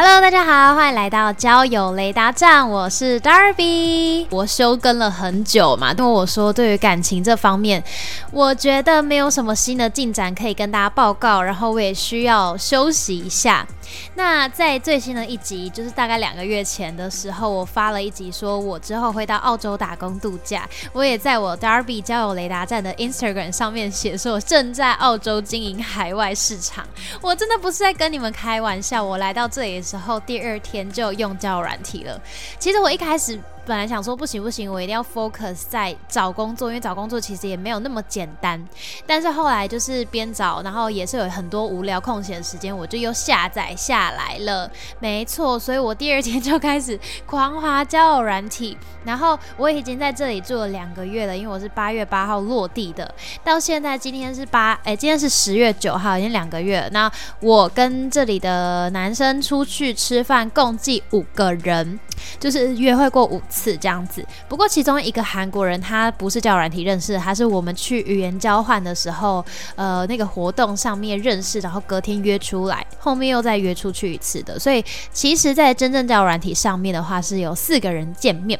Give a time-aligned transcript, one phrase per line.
[0.00, 4.28] Hello，大家好，欢迎来到交友雷达站，我是 Darby。
[4.30, 7.82] 我休更了很久嘛，因为我说对于感情这方面，
[8.30, 13.66] 我觉得没有什么新的进展可以跟大家报告，然后我也需要休息一下。
[14.14, 20.68] 那在最新的一集，就是大概两个月前的时候，我发了一集，说我之后会到澳洲打工度假。
[20.92, 26.86] 我也在我 Darby 交友雷达站的 Instagram 上面写说，我正在澳洲经营海外市场。
[27.20, 32.20] 我真的不是在跟你们开玩笑，我来到这里的时候，第二天就用交友软体了。
[32.58, 33.38] 其实我一开始。
[33.68, 38.66] 本来想说不行不行，我一定要 focus 在找工作，因为找工作其实也没有那么简单。
[39.06, 44.70] 但是后来就是边找，然后也是有很多无聊空闲时间，我就又下载下来了。
[45.00, 48.74] 没错，所以我第二天就开始狂滑交友软体。
[49.04, 56.88] 然后我已经在这里住了两个月了，因为我是八月八号落地的，到现在今天是八哎，今天是十月九号，已经两个月了。
[56.90, 62.00] 那我跟这里的男生出去吃饭，共计五个人。
[62.40, 69.44] 就是约会过五次次这样子，不过其中一个韩国人他不是叫软体认识，他是我们去语言交换的时候，
[69.74, 74.58] 呃，那个活动上面认识，然后隔天约出来，后面又再约出去一次的。
[74.58, 78.58] 所以其实，在真正叫软体上面的话，是有四个人见面。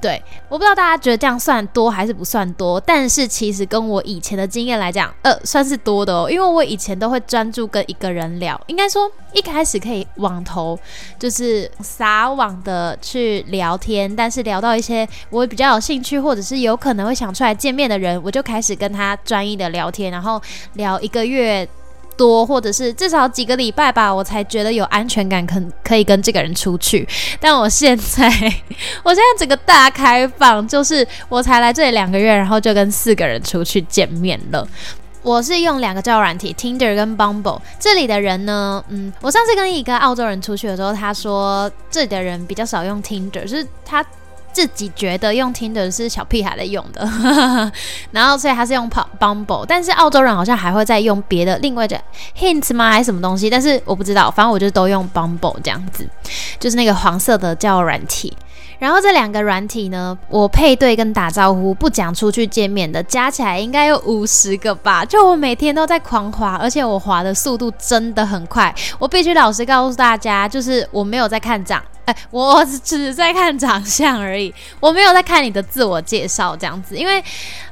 [0.00, 6.30] 对，我不知道大家觉得这样算多还是不算多，但是其实跟我以前的经验来讲，呃，算是多的哦。
[6.30, 10.78] 因为我以前都会专注跟一个人聊，应该说一开始可以网头，
[11.18, 20.40] 就是撒网的去聊天，但是聊到一些我比较有兴趣或者是有可能会想出来见面的人，我就开始跟他专一的聊天，然后
[20.74, 21.68] 聊一个月。
[22.16, 27.06] 多或者是至少几个礼拜吧，我才觉得有安全感，可可以跟这个人出去。
[27.40, 28.26] 但我现在，
[29.02, 34.66] 我现在整个大开放，就是我才来这里两个月，然后就跟四个人出去见面了。
[35.22, 37.60] 我是用两个交友软体，Tinder 跟 Bumble。
[37.78, 44.04] 这里的人呢，嗯，我上次跟一个澳洲人出去的时候，他说这里的人比较少用 Tinder，就是他。
[44.54, 47.06] 自己觉得用听的是小屁孩在用的，
[48.12, 48.88] 然后所以他是用
[49.18, 52.00] Bumble，但是澳洲人好像还会再用别的另外的
[52.38, 53.50] Hint 吗还是什么东西？
[53.50, 56.08] 但是我不知道，反正我就都用 Bumble 这样子，
[56.60, 58.32] 就是那个黄色的叫软体。
[58.84, 65.02] 然后这两个软体呢，我配对跟打招呼不讲出去见面的，加起来应该有五十个吧。
[65.02, 68.74] 就我每天都在狂滑，而且我滑的速度真的很快。
[68.98, 71.82] 我必须老实告诉大家，就是我没有在看长。
[72.04, 77.24] 哎，我只在看长相而已，我没有在看你的自我介绍这样子，因为，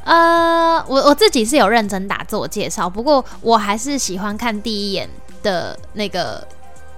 [0.05, 5.07] 呃，我我自己是有认真打自我介绍，不过我还是喜欢看第一眼
[5.43, 6.43] 的那个。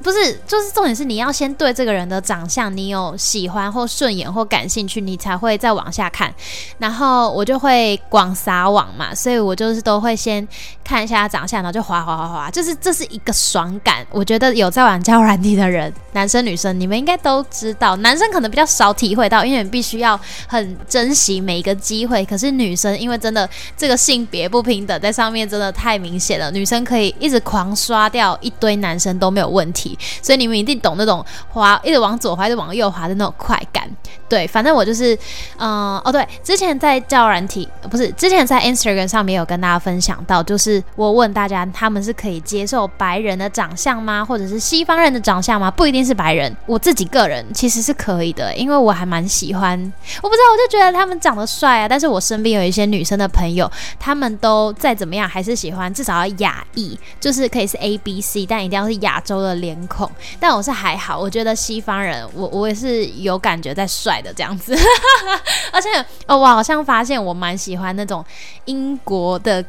[0.05, 6.33] 不是，就是重点是你要先对这个人的长相你有喜欢或顺眼或感兴趣，你才会再往下看。
[6.77, 10.47] 然后我就会广撒网嘛，所以我就是都会先
[10.85, 14.07] 看一下他长相，然后就滑滑滑滑，就是这是一个爽感。
[14.11, 22.23] 我觉得有在玩交友软体的人，男生女生你们应该都知道，男生可能比较少体会到，因为你必须要很珍惜每一个机会。
[22.27, 29.94] 可是女生因为真的这个性别不平等在上面真的太明显了，女生可以一直狂刷掉一堆男生都没有问题。
[30.23, 33.89] 所以你们一定懂那种滑，一直往左滑，一直往右滑的那种快感。
[34.29, 35.17] 对，反正我就是，
[35.59, 44.25] 嗯，哦，对，之前在教软体，不是，之前在 Instagram 上面有跟大家分享到，就是我问大家，他们是可以接受白人的长相吗？
[44.25, 45.71] 或者是西方人的长相吗？
[45.71, 49.79] 不一定是白人，我自己个人其实是可以的，因为我还蛮喜欢，
[50.23, 51.89] 我不知道，我就觉得他们长得帅啊。
[51.89, 60.11] 但是我身边有一些女生的朋友，他们都再怎么样还是喜欢，至少要亚裔，就是可以是 A B C，但一定要是亚洲的脸孔。
[60.41, 64.15] 但我是还好，我觉得西方人，我我也是有感觉在帅。
[64.25, 64.75] 的这样子，
[65.71, 65.89] 而且
[66.27, 68.25] 哦，我好像发现我蛮喜欢那种
[68.65, 69.63] 英国的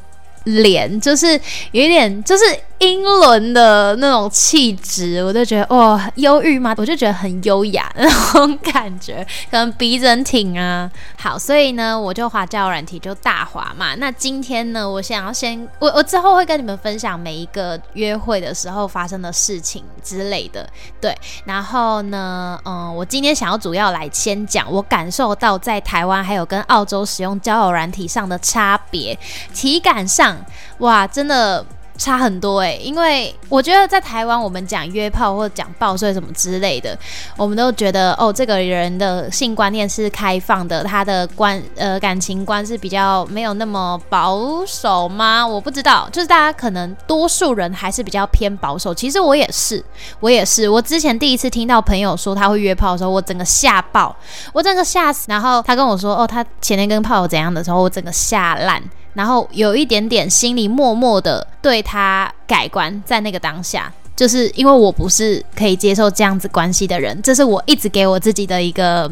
[0.46, 1.34] 脸，就是
[1.72, 2.44] 有一点就是。
[2.80, 6.76] 英伦的那种气质，我就觉得哇，忧郁吗？
[6.78, 10.92] 我就觉得很优雅那种感觉，可能鼻子挺啊。
[11.18, 13.96] 好，所以呢，我就滑交友软体就大滑嘛。
[13.96, 20.70] 那今天呢，我想要先，我我之后会跟你们分享每一个约会的时候发生的事情之类的。
[21.00, 29.18] 对，然后呢，嗯，我今天想要主要来先讲我感受到在台湾还有跟澳洲使用交友软体上的差别，
[29.54, 30.38] 体感上，
[30.80, 31.66] 哇，真的。
[31.98, 36.98] 差很多诶，因为我觉得在台湾，我们讲约炮或者讲报税什么之类的，
[37.38, 45.46] 我们都觉得哦，这个人的性观念是开放的，他的观呃感情观是比较没有那么保守吗？
[45.48, 48.94] 我不知道，就是大家可能多数人还是比较偏保守。
[48.94, 49.84] 其实我也是，
[50.20, 50.68] 我也是。
[50.68, 54.16] 我之前第一次听到朋友说他会约炮的时候，我整个吓爆，
[54.54, 55.26] 我整个吓死。
[55.30, 58.84] 然后他跟我说哦，他前天跟炮友怎样的时候，我整个吓烂。
[59.16, 69.12] 然后有一点点心里默默的对他改观，在那个当下，就是因为我不是可以接受这样子关系的人，这是我一直给我自己的一个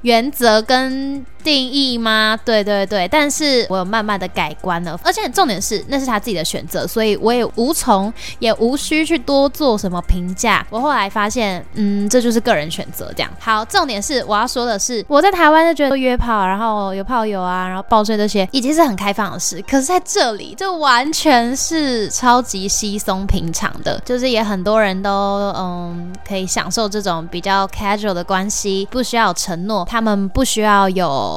[0.00, 1.24] 原则跟。
[1.42, 2.38] 定义吗？
[2.44, 10.64] 对对对，但是我有慢慢的改观了，而且重点是那是他自己的选择，所以我也无从也无需去多做什么评价。
[10.70, 13.30] 我后来发现，嗯，这就是个人选择这样。
[13.38, 25.10] 好，重点是我要说的是，我在台湾就觉得约炮，然后有炮友啊，然后报税这些已经是很开放的事，可是在这里就完全是超级稀松平常的，就是也很多人都
[25.56, 31.31] 嗯可以享受这种比较 casual 的关系，不需要承诺，他们不需要有。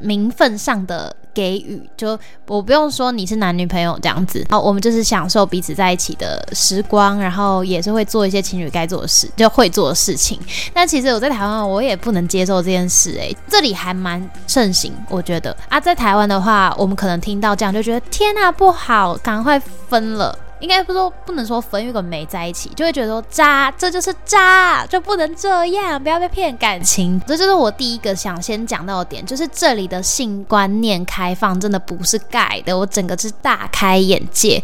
[0.00, 10.38] 名分上的给予，就我不用说你是男女朋友这样子，好，我们就是享受彼此在一起的时光，然后也是会做一些情侣该做的事，就会做的事情。
[10.72, 20.36] 但其实我在台湾，我也不能接受这件事，诶，这里还蛮盛行，我觉得啊，在台湾的话，我们可能听到这样就觉得天呐，不好，赶快分了。
[20.60, 27.20] 应该不说不能说分，如果没在一起，就会觉得说渣，这就是渣，就不能这样，不要被骗感情。
[27.26, 34.62] 这就是我第一个想先讲到的点，就是这里的性观念开放真的不是盖的，我整个是大开眼界。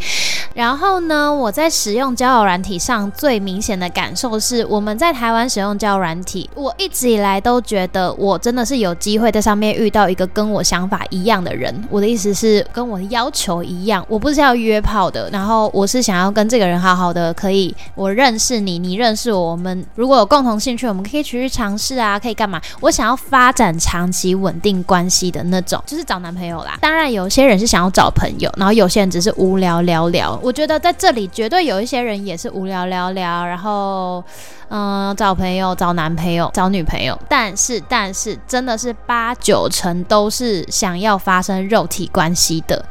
[0.55, 11.75] 然后呢，我在使用交友软体上最明显的感受是，我们在台湾使用交友软体，我一直以来都觉得我真的是有机会在上面遇到一个跟我想法一样的人。
[11.91, 15.86] 我的意思是跟我的要求一样，我不是要约炮的，然后我。
[15.87, 22.61] 是想要跟这个人好好的，可以我认识你，你认识我，我们如果有共同兴趣，我们可以去尝试啊，可以干嘛？
[22.81, 26.79] 我想要发展长期稳定关系的那种，就是找男朋友啦。
[26.81, 30.39] 当然，有些人是想要找朋友，然后有些人只是无聊聊聊。
[30.43, 34.23] 我觉得在这里绝对有一些人也是无聊聊聊，然后
[34.69, 37.19] 嗯，找朋友、找男朋友、找女朋友。
[37.29, 42.85] 但是，但是真的是八九成都是想要发生肉体关系的，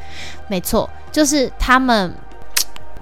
[0.48, 2.13] 没错，就是他们。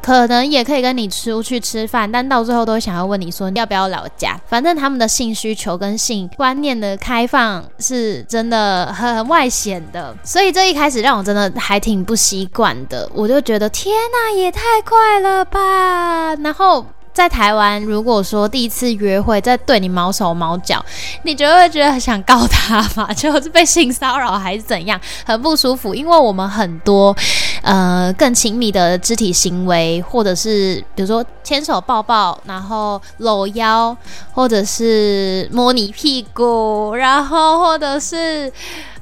[0.04, 4.38] 可能也可以跟你出去吃饭，但到最后都想要问你说要不要老家。
[4.46, 13.10] 反正他们的性需求跟性观念的开放是真的很外显的，所以这一开始让我真的还挺不习惯的。
[13.16, 16.36] 我就觉得天哪，也太快了吧！
[16.36, 16.86] 然后。
[17.14, 20.84] 在台湾，如果说第一次约会在对你毛手毛脚，
[21.22, 25.94] 你就会觉得很想告他嘛，就是被性骚扰还是怎样，很不舒服。
[25.94, 27.16] 因为我们很多
[27.62, 33.96] 呃更亲密的肢体行为，或者是比如说牵手抱抱，然后搂腰，
[34.34, 38.52] 或者是摸你屁股，然后或者是。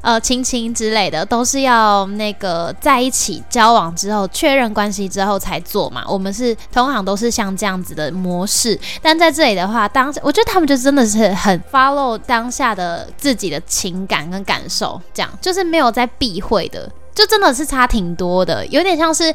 [0.02, 6.04] 呃，亲亲之类的都是要那个在一起交往之后确认关系之后才做嘛。
[6.08, 16.92] 我们是通常都是像这样子的模式，但在这里的话，当我觉得他们就真的是很 follow 当下的自己的情感跟感受，这样就是没有在避讳的。
[17.14, 19.34] 就真的是差挺多的，有点像是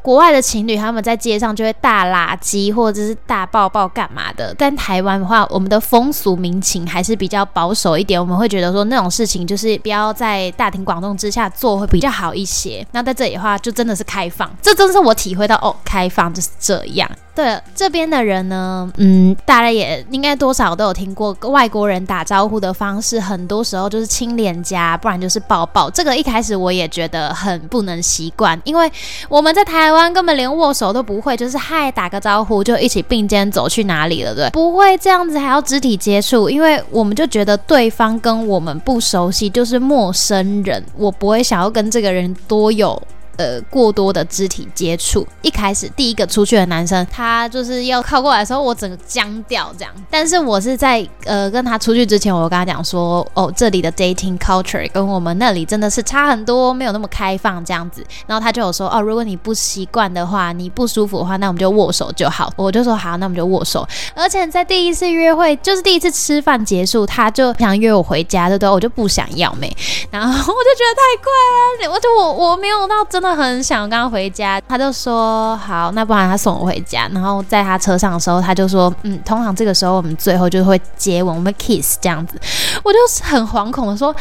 [0.00, 4.54] 国外的情侣，他们在街上就会大垃圾或者是大抱抱干嘛的。
[4.56, 12.86] 但台湾的话，我们的风俗民情还是比较保守一点，我们会觉得说那种事情就是不要在大庭广众之下做会比较好一些。
[12.92, 17.10] 那在这里的话，就真的是开放，这真是我体会到哦，开放就是这样。
[17.36, 25.90] 对这边的人呢，嗯，大家也应该多少都有听过外国人打招呼的方式，很多时候就是亲脸颊，不然就是抱抱。
[25.90, 28.90] 这个一开始我也觉得很不能习惯，因为
[29.28, 43.00] 我们在台湾根本连握手都不会，就是嗨打个招呼就一起并肩走去哪里了，对，不会这样子还要肢体接触，因为我们就觉得对方跟我们不熟悉，就是陌生人，我不会想要跟这个人多有。
[43.36, 49.92] 呃，过多的肢体接触，一开始第一个出去的男生，他就是要靠过来的时候，我整个僵掉这样。
[50.10, 58.02] 但是我是在呃跟他出去之前，我跟他讲说，哦，这里的 dating culture 跟我们那里真的是差很多，没有那么开放这样子。
[58.26, 62.50] 然后他就有说，哦，如果你不习惯的话，你不舒服的话，那我们就握手就好。
[62.56, 63.86] 我就说好，那我们就握手。
[64.14, 68.68] 而且在第一次约会，就是第一次吃饭结束，他就想约我回家，对不对？
[68.70, 69.70] 我就不想要没。
[70.10, 73.25] 然后我就觉得太快了，我就我我没有到真的。
[73.34, 77.08] 很想跟他回家，他就说好，那不然他送我回家。
[77.12, 82.38] 然后在他车上的时候，他就说，嗯，通常这个时候我们最后就会接吻，我们 kiss 这样子。
[82.84, 84.14] 我就很惶恐的说，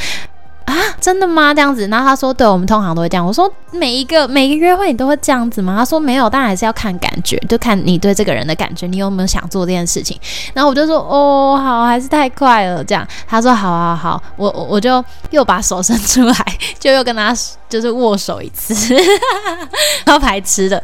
[0.65, 1.53] 啊，真的吗？
[1.53, 1.87] 这样子？
[1.87, 3.25] 然后他说，对，我们通常都会这样。
[3.25, 5.75] 我说，每一个每个约会你都会这样子吗？
[5.77, 10.19] 他说没有，当然还是要看感觉，就看你对这个人的感觉，你有没有想做这件事情。
[10.53, 13.07] 然后我就说，哦，好，还是太快了，这样。
[13.27, 16.35] 他说，好好好，我我就又把手伸出来，
[16.79, 17.31] 就又跟他
[17.69, 18.73] 就是握手一次，
[20.03, 20.83] 超排斥的。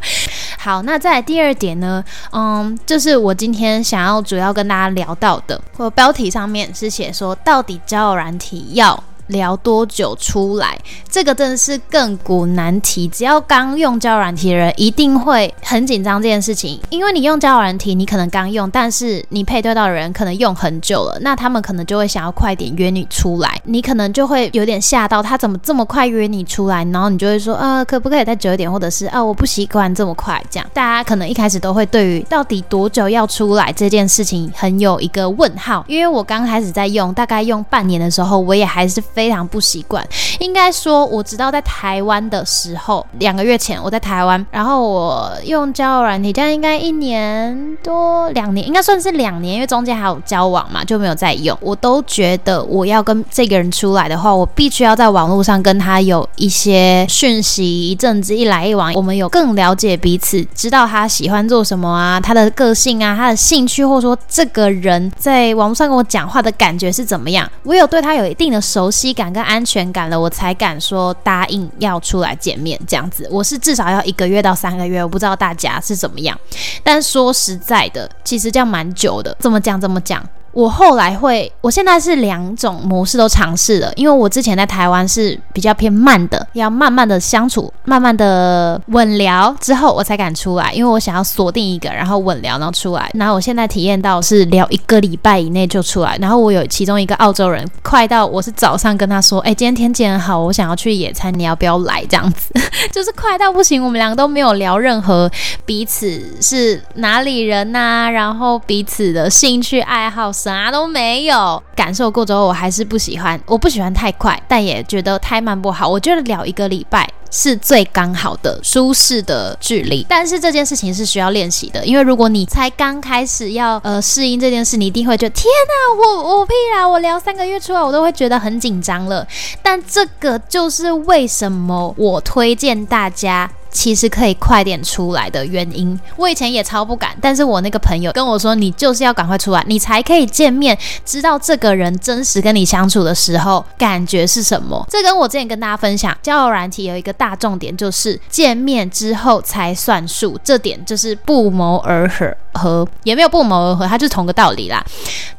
[0.59, 9.03] 好，那在第二点呢，嗯，就是我今天想要主要跟大家聊到的，我标题上面是写说，到底交友软体要。
[9.31, 10.77] 聊多久出来？
[11.09, 13.07] 这个真的是亘古难题。
[13.07, 16.79] 只要刚用交友软体的人，一定会很紧张这件事情。
[16.89, 26.83] 因为你用交友软体，你可能刚用，但是你配对到的人可能用很久了，那他们可能就会想要快点约你出来，你可能就会有点吓到，他怎么这么快约你出来？
[26.85, 28.71] 然后你就会说，呃，可不可以再久一点？
[28.71, 30.41] 或者是，啊，我不习惯这么快。
[30.49, 35.83] 这样，大家可能一开始都会对于到底多久要出来这件事情很有一个问号。
[35.87, 39.20] 因为我刚开始在用，大概用半年的时候，我也还是非。
[39.21, 40.03] 非常不习惯，
[40.39, 51.55] 应该说，我直到在台湾的时候，两个月前我在台湾，然后我用交友软体，这样应该一年多两年，应该算是两年，因为中间还有交往嘛，就没有再用。
[51.61, 69.00] 我都觉得我要跟这个人出来的话，我必须要在网络上跟他有一些讯息，一阵子一来一往，我们有更了解彼此，知道他喜欢做什么啊，他的个性啊，他的兴趣，或者说这个人在网络上跟我讲话的感觉是怎么样，我有对他有一定的熟悉。
[69.13, 73.27] 感跟安全感了，我才敢说答应要出来见面这样子。
[73.31, 76.39] 我是至少要一个月到三个月，我不知道大家是怎么样。
[76.83, 79.35] 但说实在的，其实这样蛮久的。
[79.39, 79.79] 怎么讲？
[79.79, 80.23] 怎么讲？
[80.53, 93.09] 我后来会，我现在是两种模式都尝试了，因为我之前在台湾是比较偏慢的，要慢慢的相处，慢慢的稳聊之后，我才敢出来，因为我想要锁定一个，然后稳聊，然后出来。
[93.13, 102.05] 然后我现在体验到是聊一个礼拜以内就出来，然后我有其中一个澳洲人，快到我是早上跟他说，哎，今天天气很好，我想要去野餐，你要不要来？
[102.09, 102.51] 这样子，
[102.91, 105.31] 就是快到不行，我们两个都没有聊任何
[105.65, 110.29] 彼此是哪里人呐，然后彼此的兴趣爱好。
[110.43, 113.39] 啥都没有感受过之后，我还是不喜欢。
[113.45, 115.87] 我不喜欢太快，但也觉得太慢不好。
[115.87, 120.03] 我觉得聊一个礼拜是最刚好的舒适的距离。
[120.09, 126.87] 但是这件事情是需要练习的，因为如果你才刚开始要呃适应这件事，你一定会觉得天哪，我我屁啦！
[126.87, 129.27] 我聊三个月出来，我都会觉得很紧张了。
[129.61, 133.47] 但这个就是为什么我推荐大家。
[133.71, 144.85] 其实可以快点出来的原因，我以前也超不敢，但是我那个朋友跟我说，你就是要赶快出来，你才可以见面，知道这个人真实跟你相处的时候感觉是什么。
[144.89, 154.83] 这跟我之前跟大家分享，交友软体有一个大重点，就是见面之后才算数，这点就是不谋而合，和也没有不谋而合，它就是同个道理啦。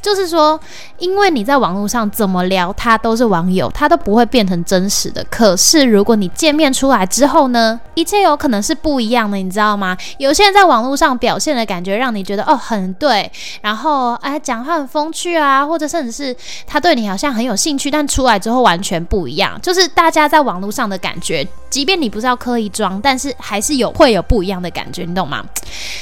[0.01, 0.59] 就是说，
[0.99, 5.25] 因为你在网络上怎么聊，他都是网友，他都不会变成真实的。
[5.31, 9.97] 可是如果你见面出来之后呢，一切有可能是不一样的，你知道吗？
[10.19, 16.35] 有些人在网络上表现的感觉，让你觉得哦很对，然后哎讲话很风趣啊，或者甚至是
[16.67, 19.61] 他对你好像很有兴趣，但出来之后完全不一样。
[19.61, 25.45] 就是大家在网络上的感觉，即便你不是要刻意装，但是还是有会有不一样的感觉，你懂吗？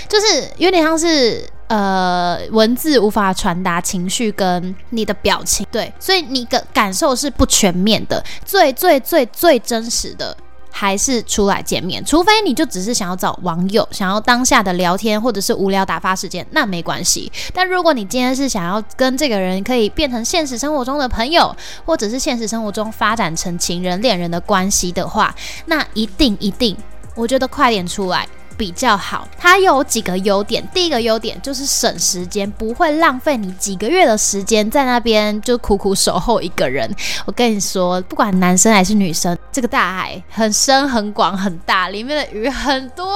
[0.09, 1.45] 就是有点像是。
[1.71, 8.21] 呃，文字无法传达情绪跟你的表情，对，所以你的感受是不全面的。
[8.45, 10.37] 最最最最真实的
[10.71, 17.31] 还是出来见面，除非你就只是想要找网友，想要当下的聊天或者是无聊打发时间，那没关系。
[17.53, 25.35] 但如果你今天是想要跟这个人可以变成现实生活中的朋友，或者是现实生活中发展成情人恋人的关系的话，
[25.67, 26.77] 那一定一定，
[27.15, 28.27] 我觉得快点出来。
[28.59, 30.63] 比较好，它有几个优点。
[30.75, 36.95] 第一个优点就是省时间，不会浪费你几个月的时间在那边就苦苦守候一个人。
[37.25, 43.07] 我跟你说，不管男生还是女生，这个大海很深、很广、很大，里面的鱼很多，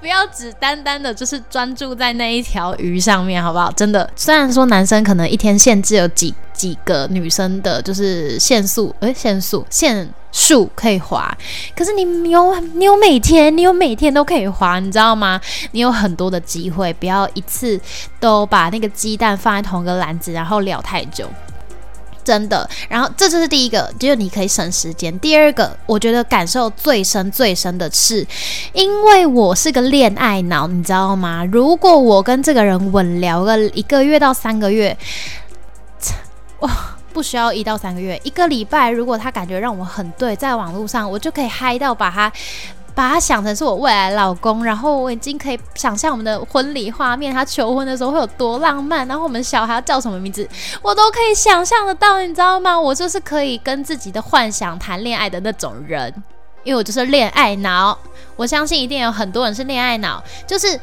[0.00, 3.70] 不要只单单的就是专注在那一条鱼上面，好不好？
[3.72, 10.08] 真的，虽然说男生可能一天限制有几几个女生的，就是限速，诶，限速限。
[10.30, 11.34] 速可以滑，
[11.74, 15.40] 可是你有你有每天，你有每天都可以滑，你知道吗？
[15.72, 17.80] 你有很多的机会，不要一次
[18.20, 21.26] 都把那个鸡蛋放在同一个篮子，然后聊太久，
[22.28, 22.68] 真的。
[22.90, 25.18] 然后这就是第一个，就是你可以省时间。
[25.18, 28.26] 第二个，我觉得感受最深最深的是，
[28.74, 31.42] 因为我是个恋爱脑，你知道吗？
[31.50, 34.94] 如果我跟这个人稳聊个一个月到三个月，
[36.58, 36.70] 哇！
[37.10, 42.30] 不需要一到三个月，一个礼拜，如果他感觉让我很对，在网络上我就可以嗨到把他
[42.98, 50.48] 把他想成是我未来老公，然后我已经可以想象我们的婚礼画面，他求婚的时候会有多浪漫，然后我们小孩叫什么名字，
[50.82, 52.76] 我都可以想象得到，你知道吗？
[52.76, 56.12] 我就是可以跟自己的幻想谈恋爱的那种人，
[56.64, 57.96] 因为我就是恋爱脑。
[58.34, 60.80] 我相信一定有很多人是恋爱脑，就是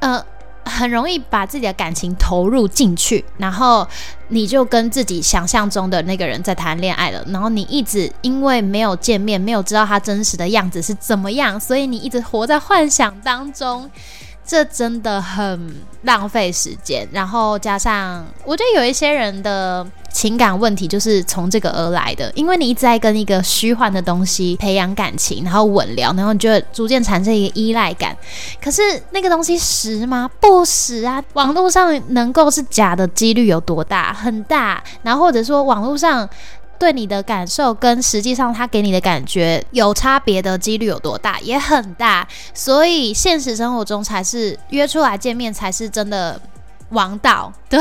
[0.00, 0.22] 呃。
[0.64, 3.86] 很容易把自己的感情投入进去，然后
[4.28, 7.24] 你就跟自己想象中的那个人在谈恋爱了。
[7.28, 13.90] 然后你一直因为没有见面，没有知道他真实的样子是怎么样，所以你一直活在幻想当中。
[14.50, 28.16] 这真的很浪费时间，然后加上我觉得有一些人的情感问题就是从这个而来的，因为你一直在跟一个虚幻的东西培养感情，然后稳聊，然后你就逐渐产生一个依赖感。
[28.60, 30.28] 可是那个东西实吗？
[30.40, 31.22] 不实啊！
[31.34, 34.12] 网络上能够是假的几率有多大？
[34.12, 34.82] 很大。
[35.04, 36.28] 然后或者说网络上。
[36.80, 42.26] 对你的感受跟实际上他给你的感觉有差别的几率有多大，也很大。
[42.54, 46.40] 所以现实生活中才是约出来见面才是真的
[46.88, 47.78] 王道， 对，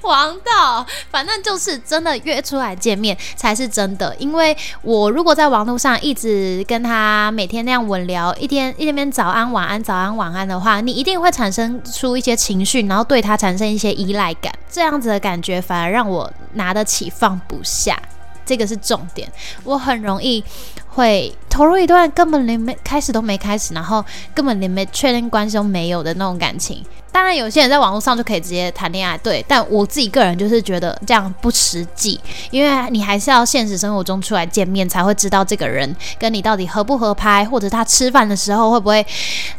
[0.00, 0.86] 王道。
[1.10, 4.16] 反正就是真的约出来见面才是真的。
[4.16, 14.50] 因为我如果在网络上一直跟他每天那样稳聊，一天一天边早安晚安早安晚安的话，你一定会产生出一些情绪，然后对他产生一些依赖感。
[14.70, 18.00] 这样子的感觉反而让我拿得起放不下。
[18.50, 19.30] 这个是重点，
[19.62, 20.42] 我很容易
[20.88, 24.04] 会投入一段根本连没开始都没开始，然后
[24.34, 26.84] 根本连没确认关系都没有的那种感情。
[27.12, 29.44] 当然，有些人在网络上就可以直接谈恋爱，对。
[29.46, 32.18] 但我自己个人就是觉得这样不实际，
[32.50, 39.06] 因为你还是要现实生活中出来见面，才会知道这个人跟你到底合不合拍，或者他吃饭的时候会不会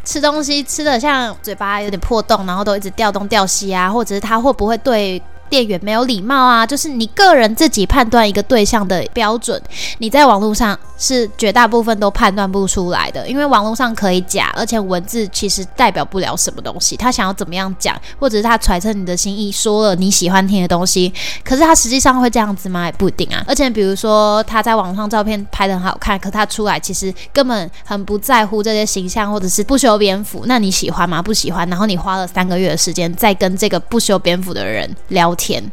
[0.04, 5.22] 吃东西吃的像嘴巴有点破洞，然后都一直掉东掉西啊，或者是他会不会对。
[5.52, 9.62] 店员没有礼貌啊，就是你个人自己判断一个对象的标准，
[9.98, 16.96] 你在网络上是绝大部分都判断不出来的，因为网络上可以假，而且文字其实代表不了什么东西。
[16.96, 21.12] 他想要怎么样讲，或者是他揣测你的心意，说了你喜欢听的东西，
[21.44, 22.86] 可是他实际上会这样子吗？
[22.86, 23.44] 也不一定啊。
[23.46, 31.22] 而且比如说他在网上照片拍的很好看，可他出来其实根本很不在乎这些形象，或者是不修边幅，那你喜欢吗？
[31.22, 31.68] 不喜欢。
[31.68, 35.36] 然后你花了三个月的时间在跟这个不修边幅的人聊。
[35.42, 35.64] 天，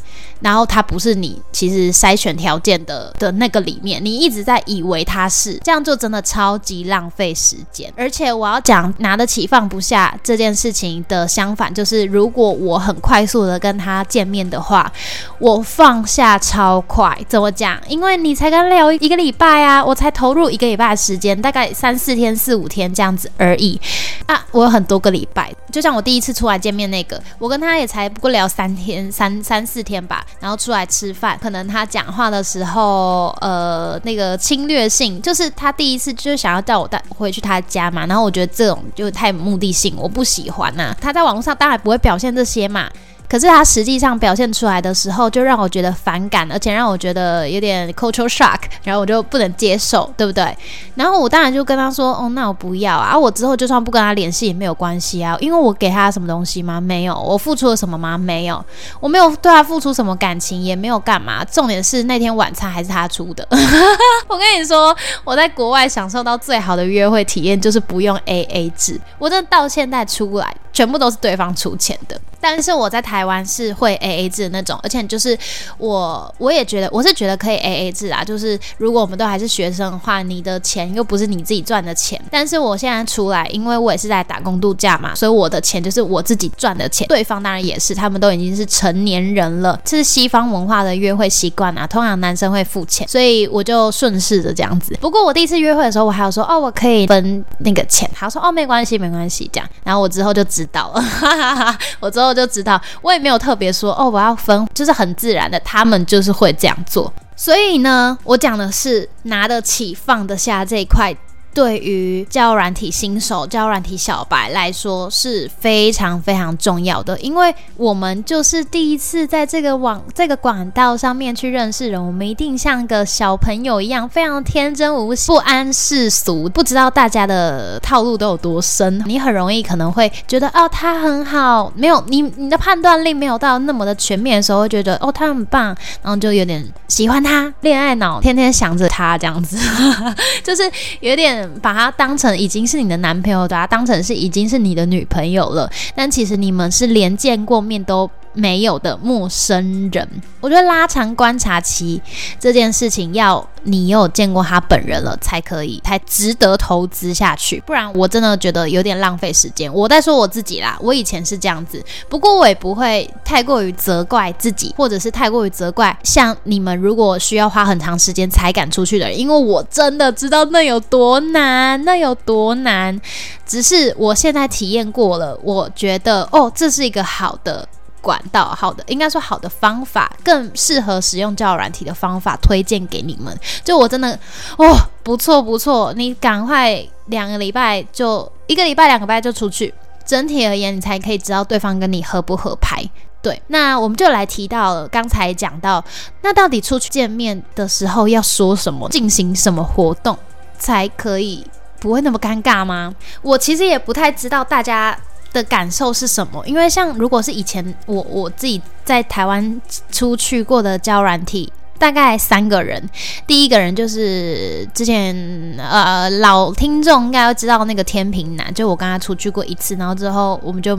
[0.40, 7.92] 然后他不是你其实筛选条件的的那个里面，你一直在以为他是这样，就真的超级浪费时间。
[7.96, 14.90] 而且我要讲拿得起放不下这件事情的相反，就是如果我很快速的跟他见面的话，
[15.38, 17.16] 我放下超快。
[17.28, 17.78] 怎么讲？
[17.86, 23.78] 因为你才刚聊一个礼拜啊，我才投入一个礼拜的时间，大概三四天、四五天这样子而已
[24.24, 24.46] 啊。
[24.52, 29.58] 我有很多个礼拜，就像我第一次出来见面那个，我跟他也才不过聊三天、三三。
[29.58, 40.94] 三四天吧，然后出来吃饭，可能他讲话的时候，呃，那个侵略性，就是他第一次就想要带我带回去他家嘛，然后我觉得这种就太目的性，我不喜欢呐。
[41.00, 42.88] 他在网络上当然不会表现这些嘛。
[43.28, 50.56] 可是他实际上表现出来的时候，就让我觉得反感，而且让我觉得有点 cultural shock，然后我就不能接受，对不对？
[50.94, 53.16] 然后我当然就跟他说：“哦，那我不要啊！
[53.16, 56.80] 我之后就算不跟他联系也没有关系啊，因为我给他什么东西吗？
[56.80, 58.16] 没有，我付出了什么吗？
[58.16, 58.64] 没有，
[58.98, 61.44] 我没有对他付出什么感情，也没有干嘛。
[61.44, 63.46] 重点是那天晚餐还是他出的。
[64.26, 72.18] 我跟你说，我在国外享受到最好的约会体验就是不用 A A 制，我真的到现在出来全部都是对方出钱的。
[72.40, 73.17] 但是我在台。
[73.18, 75.36] 台湾是会 A A 制的那种，而且就是
[75.76, 82.20] 我我也觉得我是觉得可以 A A 制啊，就是如果我们都还是学生的话，你的钱又不是你自己赚的钱。
[82.30, 87.08] 但是我现在出来，因为我也是在打工度假嘛，所以我的钱就是我自己赚的钱。
[87.08, 94.96] 对方当然也是，他们都已经是成年人了，这是西方文化的约会习惯啊，通常男生会付钱，所以我就顺势的这样子。
[95.00, 101.04] 不过我第一次约会的时候，我还有说哦，我可以分那个钱，他说哦没关系没关系这样，然后我之后就知道了，
[101.98, 102.80] 我之后就知道。
[103.08, 107.10] 我也没有特别说哦，我要分，就是很自然的，他们就是会这样做。
[107.34, 111.16] 所以呢，我讲的是拿得起放得下这一块。
[111.54, 129.02] 对于教软体新手、教软体小白来说是非常非常重要的，因为我们就是第一次在这个网、这个管道上面去认识人，我们一定像个小朋友一样，非常天真无邪、不谙世俗，不知道大家的套路都有多深。
[129.06, 135.66] 你很容易可能会觉得哦，他很好，没有你你的判断力没有到那么的全面的时候，会觉得哦，他很棒，
[136.02, 139.58] 然后就有点喜欢他，恋爱脑，天天想着他这样子，
[140.44, 140.62] 就是
[141.00, 141.37] 有点。
[141.60, 148.10] 把他当成已经是你的男朋友，把他当成是已经是你的女朋友了，但其实你们是连见过面都。
[148.38, 150.08] 没有的陌生人。
[150.40, 152.00] 我觉得拉长观察期
[152.38, 157.60] 这件事情，要你有见过他本人了才可以，才值得投资下去。
[157.66, 159.72] 不然我真的觉得有点浪费时间。
[159.74, 172.98] 我在说我自己啦，我以前是这样子，不过我也不会太过于责怪自己，或者是太过于责怪像你们如果需要花很长时间才敢出去的人，因为我真的知道那有多难，那有多难。
[173.44, 177.66] 只是我现在体验过了，我觉得哦，这是一个好的。
[178.00, 183.36] 管道好的，应该说好的方法，更适合使用交友软体的方法，推荐给你们。
[183.64, 184.18] 就我真的，
[184.56, 189.72] 哦，不错不错，你赶快两个礼拜就一个礼拜两个礼拜就出去。
[190.06, 192.82] 整体而言，你才可以知道对方跟你合不合拍。
[193.20, 195.84] 对，那我们就来提到刚才讲到，
[196.22, 200.16] 那到底出去见面的时候要说什么，进行什么活动
[200.58, 201.44] 才可以
[201.78, 202.94] 不会那么尴尬吗？
[203.20, 204.98] 我其实也不太知道大家。
[205.32, 206.42] 的感受是什么？
[206.46, 209.60] 因为像如果是以前我我自己在台湾
[209.90, 212.88] 出去过的交软体，大概三个人。
[213.26, 215.14] 第一个人就是之前
[215.58, 220.78] 呃老听众应该都知道那个天平男，就我跟他出去过一次，然后之后我们就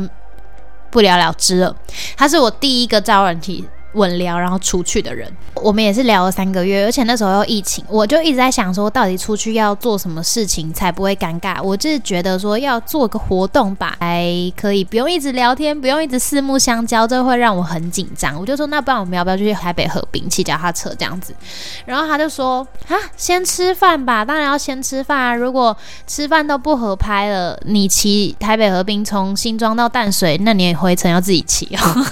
[0.89, 1.75] 不了了之了。
[2.17, 3.67] 他是我第一个胶软体。
[3.93, 11.61] 稳聊，然后出去的人，我们也是聊了三个月，而且那时候又疫情，我就一直在想说，到底出去要做什么事情才不会尴尬？
[11.63, 18.39] 我就是觉得说要做个活动吧，还可以不用一直聊天，不用一直四目相交，这会让我很紧张。
[18.39, 21.33] 我就说，那不然我们要不要去台北河滨骑脚踏车这样子？
[21.85, 25.33] 然后他就说，啊，先吃饭吧，当然要先吃饭啊。
[25.33, 25.75] 如果
[26.05, 32.05] 吃饭都不合拍了，你骑台北河滨从新庄到淡水，那你回程要自己骑哦。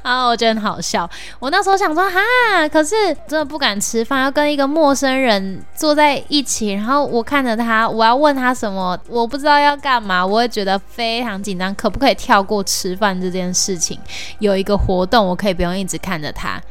[0.00, 0.61] 啊，我觉得。
[0.62, 1.08] 好笑，
[1.40, 2.20] 我那时候想说哈，
[2.68, 2.94] 可是
[3.26, 11.74] 真的不敢吃饭，要跟一个陌生人坐在一起，然后我看着他，我要问他什么，我不知道要干嘛，我也觉得非常紧张。
[11.74, 13.98] 可不可以跳过吃饭这件事情？
[14.38, 16.62] 有一个活动，我可以不用一直看着他。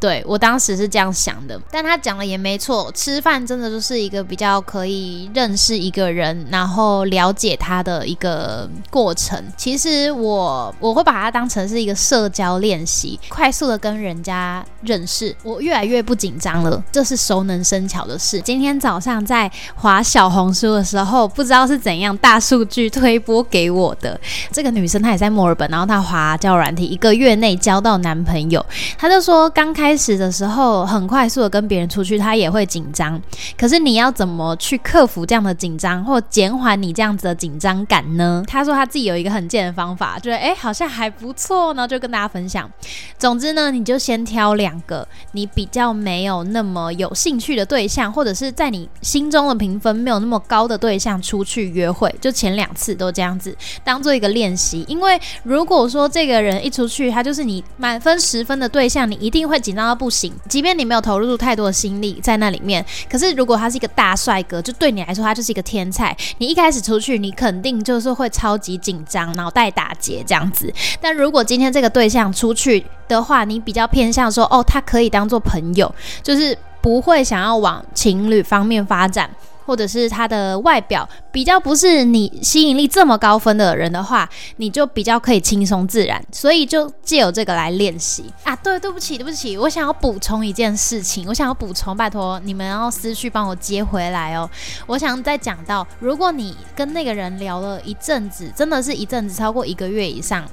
[0.00, 9.38] 对我当时是这样想的，但他讲的也没错，吃饭真的就是一个比较可以认识一个人，然后了解他的一个过程。
[9.58, 18.40] 其实我我会把它当成是一个社交练习，快速的跟人家认识，我越来越不紧张了，这是熟能生巧的事。
[18.40, 24.18] 今天早上在划小红书的时候，不知道是怎样大数据推播给我的，
[24.50, 28.64] 这个女生她也在墨尔本，然后她划交软体，一个月内交到男朋友，
[28.96, 29.89] 她就说刚开。
[29.90, 33.20] 开始的时候很快速的跟别人出去，他也会紧张。
[33.58, 38.44] 可是你要怎么去克服这样的紧张，或减缓你这样子的紧张感呢？
[38.46, 42.70] 他说他自己有一个很贱的方法，觉得哎好像还不错呢，就跟大家分享。
[43.18, 52.14] 总之呢，你就先挑两个你比较没有那么有兴趣的对象，或者是在你心中的评分没有那么高的对象出去约会。
[52.20, 59.79] 就前两次都这样子当做一个练习，因为如果说这个人一出去，他就是你满分十分的对象，你一定会紧张。
[59.80, 66.14] 然后不行，即便你没有投入太多的心力在那里面，可是如果他是一个大帅哥，就对你来说他就是一个天才。
[66.36, 70.70] 你一开始出去，你肯定就是会超级紧张，脑袋打结这样子。
[71.00, 75.90] 但如果今天这个对象出去的话，你比较偏向说，哦，他可以当做朋友，
[76.22, 79.30] 就是不会想要往情侣方面发展。
[79.70, 88.56] 或者是他的外表比较不是你吸引力这么高分的人的话，你就比较可以轻松自然，所以就借由这个来练习啊。
[88.56, 94.50] 对，对不起，对不起，我想要补充一件事情，我想要补充，拜托你们要思绪帮我接回来哦。
[94.88, 100.44] 我想再讲到，如果你跟那个人聊了一阵子，真的是一阵子，超过一个月以上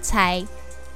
[0.00, 0.40] 才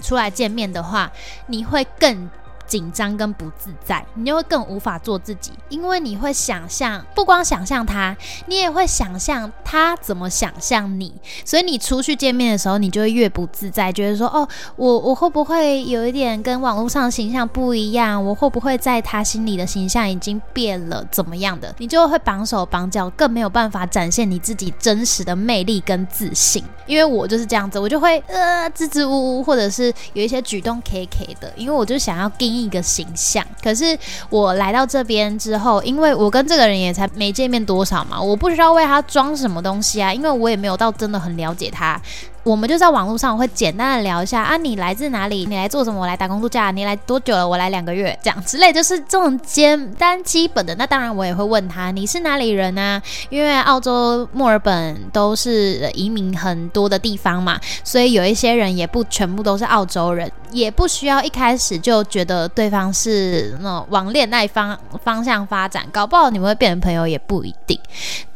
[0.01, 1.11] 出来见面的话，
[1.49, 2.31] 你会更。
[2.75, 18.25] 紧张跟不自在，你就会更无法做自己，因为你会想象，不光想象他，你也会想象他怎么想象你，所以你出去见面的时候，你就会越不自在，觉得说，哦，我我会不会有一点跟网络上的形象不一样？
[18.25, 21.07] 我会不会在他心里的形象已经变了？
[21.13, 21.73] 怎么样的？
[21.79, 26.65] 你就会绑手绑脚，更没有办法展现你自己真实的魅力跟自信。
[26.87, 32.64] 因为我就是这样子，我就会呃支支吾吾，或者是有一些举动 K K 的，因为我就想要跟。
[32.65, 33.99] 一个形象，可是
[34.31, 42.01] 我来到这边之后，因为我跟这个人也才没见面多少嘛，我不知道为他装什么东西啊，因为我也没有到真的很了解他。
[42.45, 45.47] 我们就在网络上会简单的聊一下啊，你来自哪里？
[45.47, 45.99] 你来做什么？
[45.99, 46.71] 我来打工度假。
[46.71, 47.49] 你来多久了？
[47.49, 50.75] 我来两个月，这样之类，就是这种简单基本的。
[50.75, 53.01] 那当然，我也会问他你是哪里人呢？
[53.31, 67.81] 因为澳洲墨尔本都是移民很多的地方嘛，所以有一些人也不全部都是澳洲人，也不需要一开始就觉得对方是那种往恋爱方方向发展，搞不好你们会变成朋友也不一定。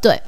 [0.00, 0.18] 对。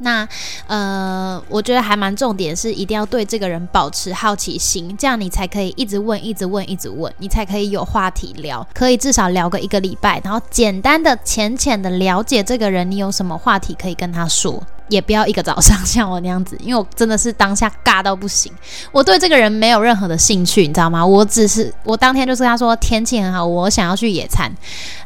[0.00, 0.28] 那
[0.66, 14.62] 呃，我觉得还蛮重点是，一定要对这个人保持好奇心，这样你才可以一直问、一直问、一直问，你才可以有话题聊，可以至少聊个一个礼拜，然后简单的、浅浅的了解这个人，你有什么话题可以跟他说。
[14.90, 18.52] 也不要一个早上像我那样子， 因为我真的是当下尬到不行。
[18.92, 21.04] 我对这个人没有任何的兴趣，你知道吗？
[21.04, 24.52] 我只是我当天就是跟他说天气很好，我想要去野餐。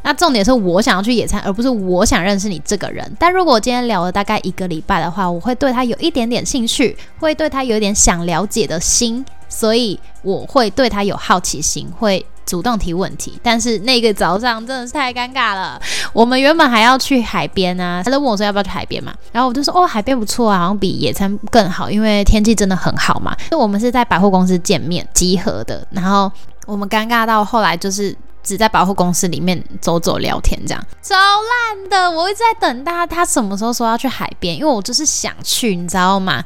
[0.03, 3.09] 那重点是我想要去野餐，而不是我想认识你这个人。
[3.17, 12.25] 但如果我今天聊了大概一个礼拜的话，我会对他有一点点兴趣，会对他有一点想了解的心，所以我会对他有好奇心，会。
[12.45, 15.81] 主动提问题，但是那个早上真的是太尴尬了。
[16.13, 23.35] 我们原本还要去海边啊，他就问我说要不要去海边嘛，然后我就说哦，海边不错啊，好像比野餐更好，因为天气真的很好嘛。
[23.49, 26.31] 就我们是在百货公司见面集合的，然后
[26.67, 32.11] 我们尴尬到后来就是只在百货公司里面走走聊天，这样超烂的。
[32.11, 34.55] 我一直在等他，他什么时候说要去海边？
[34.55, 36.43] 因为我就是想去，你知道吗？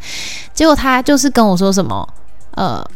[0.54, 2.08] 结果他就是跟我说什么，
[2.60, 2.92] 呃。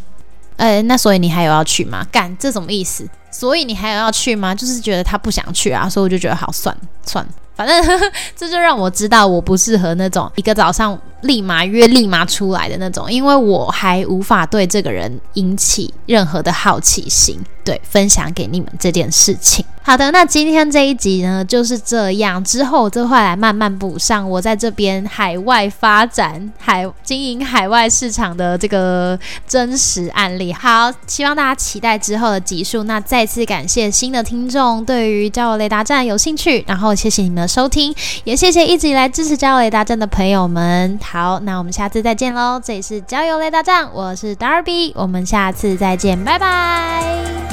[0.57, 2.05] 呃，那所以你还有要去吗？
[2.11, 3.09] 干，这什么意思？
[3.31, 4.53] 所以你还有要去吗？
[4.53, 7.99] 就是觉得他不想去啊，所以我就觉得好算算，反正
[8.37, 10.97] 这就让我知道我不适合那种一个早上。
[11.23, 19.65] 立马约，立马出来的那种，因为我还无法对这个人引起任何的好奇心，对，分享给你们这件事情。
[19.85, 30.53] 好的，那今天这一集呢就是这样，之后就会来慢慢补上我在这边海外发展、海经营海外市场的这个真实案例。
[30.53, 32.83] 好，希望大家期待之后的集数。
[32.83, 40.97] 那再次感谢新的听众对于交友雷达站有兴趣，然后谢谢你们的收听，也谢谢一直以来支持交友雷达站的朋友们。
[41.03, 42.57] 好，那我们下次再见喽！
[42.63, 47.52] 这里是交友雷达站，我是 Darby，我们下次再见，拜拜。